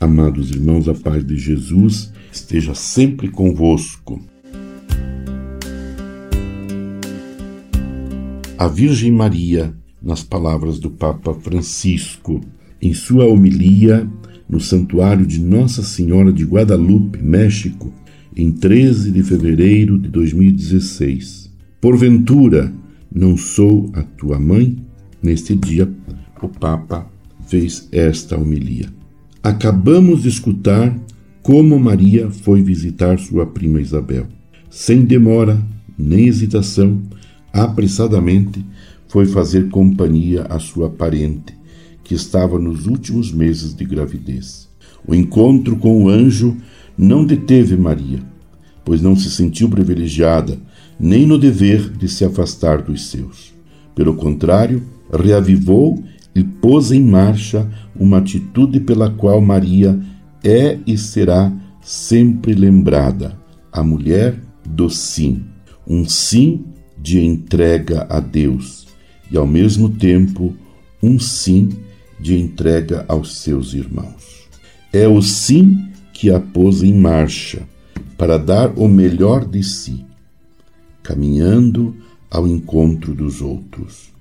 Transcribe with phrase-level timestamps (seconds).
[0.00, 4.22] Amados irmãos, a paz de Jesus esteja sempre convosco.
[8.56, 12.40] A Virgem Maria, nas palavras do Papa Francisco,
[12.80, 14.08] em sua homilia
[14.48, 17.92] no Santuário de Nossa Senhora de Guadalupe, México,
[18.36, 21.50] em 13 de fevereiro de 2016.
[21.80, 22.72] Porventura,
[23.12, 24.76] não sou a tua mãe?
[25.20, 25.92] Neste dia,
[26.40, 27.10] o Papa
[27.48, 28.97] fez esta homilia.
[29.42, 30.94] Acabamos de escutar
[31.42, 34.26] como Maria foi visitar sua prima Isabel.
[34.68, 35.62] Sem demora
[35.96, 37.00] nem hesitação,
[37.52, 38.64] apressadamente
[39.06, 41.56] foi fazer companhia à sua parente,
[42.04, 44.68] que estava nos últimos meses de gravidez.
[45.06, 46.56] O encontro com o anjo
[46.96, 48.20] não deteve Maria,
[48.84, 50.58] pois não se sentiu privilegiada
[50.98, 53.54] nem no dever de se afastar dos seus.
[53.94, 56.02] Pelo contrário, reavivou
[56.38, 59.98] e pôs em marcha uma atitude pela qual Maria
[60.42, 63.36] é e será sempre lembrada,
[63.72, 65.42] a mulher do sim.
[65.86, 66.64] Um sim
[66.96, 68.86] de entrega a Deus
[69.30, 70.54] e, ao mesmo tempo,
[71.02, 71.70] um sim
[72.20, 74.48] de entrega aos seus irmãos.
[74.92, 77.62] É o sim que a pôs em marcha
[78.16, 80.04] para dar o melhor de si,
[81.02, 81.96] caminhando
[82.30, 84.17] ao encontro dos outros.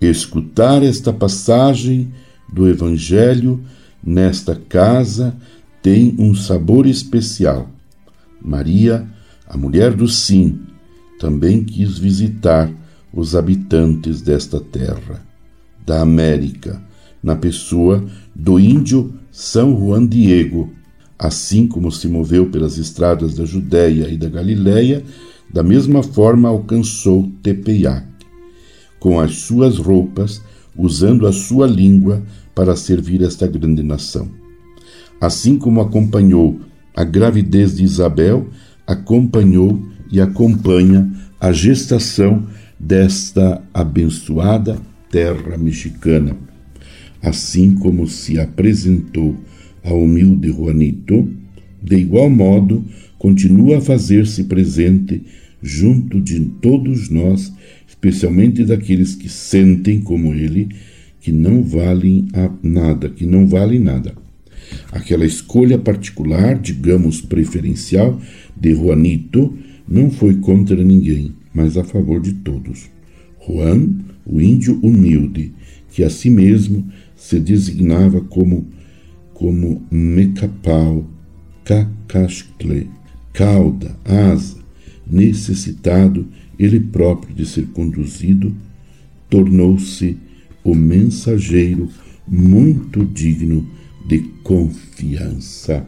[0.00, 2.12] Escutar esta passagem
[2.52, 3.62] do Evangelho
[4.02, 5.34] nesta casa
[5.82, 7.68] tem um sabor especial.
[8.40, 9.08] Maria,
[9.48, 10.60] a mulher do sim,
[11.18, 12.70] também quis visitar
[13.12, 15.24] os habitantes desta terra,
[15.86, 16.82] da América,
[17.22, 20.70] na pessoa do índio São Juan Diego,
[21.18, 25.02] assim como se moveu pelas estradas da Judéia e da Galiléia,
[25.50, 28.06] da mesma forma alcançou Tepeyac,
[29.04, 30.40] com as suas roupas,
[30.74, 32.22] usando a sua língua
[32.54, 34.30] para servir esta grande nação.
[35.20, 36.58] Assim como acompanhou
[36.96, 38.48] a gravidez de Isabel,
[38.86, 39.78] acompanhou
[40.10, 41.06] e acompanha
[41.38, 42.46] a gestação
[42.80, 44.78] desta abençoada
[45.10, 46.34] terra mexicana,
[47.22, 49.36] assim como se apresentou
[49.84, 51.28] ao humilde Juanito,
[51.82, 52.82] de igual modo
[53.18, 55.22] continua a fazer-se presente
[55.64, 57.50] junto de todos nós,
[57.88, 60.68] especialmente daqueles que sentem como ele
[61.20, 62.28] que não valem
[62.62, 64.14] nada, que não valem nada.
[64.92, 68.20] Aquela escolha particular, digamos preferencial,
[68.54, 69.56] de Juanito
[69.88, 72.90] não foi contra ninguém, mas a favor de todos.
[73.46, 73.88] Juan,
[74.26, 75.54] o índio humilde,
[75.90, 76.86] que a si mesmo
[77.16, 78.66] se designava como
[79.32, 81.04] como Mecapau,
[81.64, 82.88] Cacascle,
[83.32, 84.63] cauda, asa,
[85.06, 86.26] necessitado
[86.58, 88.54] ele próprio de ser conduzido,
[89.28, 90.16] tornou-se
[90.62, 91.88] o mensageiro
[92.26, 93.68] muito digno
[94.06, 95.86] de confiança.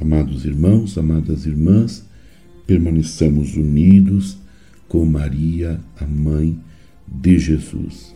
[0.00, 2.04] Amados irmãos, amadas irmãs,
[2.66, 4.38] permaneçamos unidos
[4.88, 6.58] com Maria, a mãe
[7.06, 8.14] de Jesus,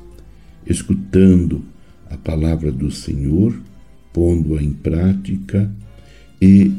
[0.67, 1.65] escutando
[2.11, 3.55] a palavra do Senhor,
[4.13, 5.71] pondo-a em prática
[6.41, 6.73] e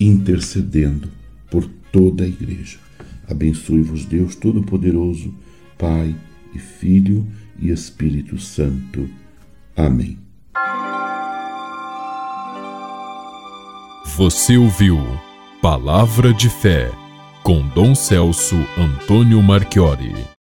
[0.00, 1.08] intercedendo
[1.96, 2.78] toda a igreja.
[3.26, 5.32] Abençoe-vos Deus Todo-Poderoso,
[5.78, 6.14] Pai
[6.54, 7.26] e Filho
[7.58, 9.08] e Espírito Santo.
[9.74, 10.18] Amém.
[14.14, 14.98] Você ouviu
[15.62, 16.92] Palavra de Fé
[17.42, 20.26] com Dom Celso Antônio Marchiori.